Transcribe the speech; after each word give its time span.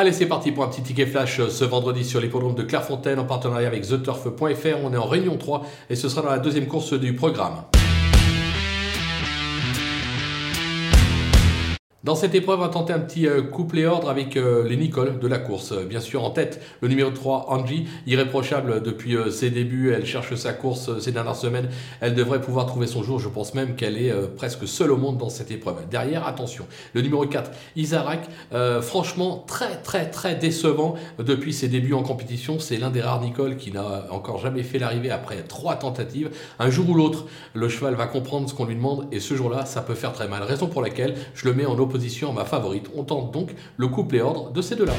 Allez, 0.00 0.12
c'est 0.12 0.26
parti 0.26 0.52
pour 0.52 0.62
un 0.62 0.68
petit 0.68 0.80
ticket 0.82 1.06
flash 1.06 1.40
euh, 1.40 1.48
ce 1.48 1.64
vendredi 1.64 2.04
sur 2.04 2.20
l'hippodrome 2.20 2.54
de 2.54 2.62
Clairefontaine 2.62 3.18
en 3.18 3.24
partenariat 3.24 3.66
avec 3.66 3.82
TheTurf.fr. 3.82 4.78
On 4.84 4.92
est 4.92 4.96
en 4.96 5.06
réunion 5.06 5.36
3 5.36 5.66
et 5.90 5.96
ce 5.96 6.08
sera 6.08 6.22
dans 6.22 6.30
la 6.30 6.38
deuxième 6.38 6.68
course 6.68 6.92
du 6.92 7.16
programme. 7.16 7.64
Dans 12.08 12.14
cette 12.14 12.34
épreuve, 12.34 12.60
on 12.60 12.62
va 12.62 12.68
tenter 12.70 12.94
un 12.94 13.00
petit 13.00 13.26
euh, 13.26 13.42
couplet 13.42 13.84
ordre 13.84 14.08
avec 14.08 14.38
euh, 14.38 14.66
les 14.66 14.78
Nicole 14.78 15.18
de 15.18 15.26
la 15.28 15.36
course. 15.36 15.72
Euh, 15.72 15.84
bien 15.84 16.00
sûr, 16.00 16.24
en 16.24 16.30
tête, 16.30 16.58
le 16.80 16.88
numéro 16.88 17.10
3, 17.10 17.50
Angie, 17.50 17.86
irréprochable 18.06 18.82
depuis 18.82 19.14
ses 19.30 19.50
débuts. 19.50 19.92
Elle 19.92 20.06
cherche 20.06 20.34
sa 20.34 20.54
course 20.54 20.98
ces 21.00 21.12
dernières 21.12 21.36
semaines. 21.36 21.68
Elle 22.00 22.14
devrait 22.14 22.40
pouvoir 22.40 22.64
trouver 22.64 22.86
son 22.86 23.02
jour. 23.02 23.20
Je 23.20 23.28
pense 23.28 23.52
même 23.52 23.76
qu'elle 23.76 23.98
est 23.98 24.10
presque 24.36 24.66
seule 24.66 24.90
au 24.90 24.96
monde 24.96 25.18
dans 25.18 25.28
cette 25.28 25.50
épreuve. 25.50 25.86
Derrière, 25.90 26.26
attention, 26.26 26.64
le 26.94 27.02
numéro 27.02 27.26
4, 27.26 27.50
Isarak, 27.76 28.26
franchement 28.80 29.44
très 29.46 29.76
très 29.76 30.08
très 30.08 30.34
décevant 30.34 30.94
depuis 31.18 31.52
ses 31.52 31.68
débuts 31.68 31.92
en 31.92 32.02
compétition. 32.02 32.58
C'est 32.58 32.78
l'un 32.78 32.88
des 32.88 33.02
rares 33.02 33.20
Nicole 33.20 33.56
qui 33.56 33.70
n'a 33.70 34.06
encore 34.10 34.38
jamais 34.38 34.62
fait 34.62 34.78
l'arrivée 34.78 35.10
après 35.10 35.42
trois 35.42 35.76
tentatives. 35.76 36.30
Un 36.58 36.70
jour 36.70 36.88
ou 36.88 36.94
l'autre, 36.94 37.26
le 37.52 37.68
cheval 37.68 37.96
va 37.96 38.06
comprendre 38.06 38.48
ce 38.48 38.54
qu'on 38.54 38.64
lui 38.64 38.76
demande 38.76 39.06
et 39.12 39.20
ce 39.20 39.34
jour-là, 39.34 39.66
ça 39.66 39.82
peut 39.82 39.94
faire 39.94 40.14
très 40.14 40.28
mal. 40.28 40.42
Raison 40.42 40.68
pour 40.68 40.80
laquelle 40.80 41.14
je 41.34 41.46
le 41.46 41.52
mets 41.52 41.66
en 41.66 41.78
opposition 41.78 41.97
ma 42.32 42.44
favorite. 42.44 42.90
On 42.96 43.04
tente 43.04 43.32
donc 43.32 43.54
le 43.76 43.88
couple 43.88 44.16
et 44.16 44.20
ordre 44.20 44.50
de 44.50 44.62
ces 44.62 44.76
deux-là. 44.76 44.94